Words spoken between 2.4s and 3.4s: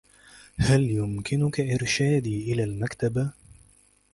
إلى المكتبة؟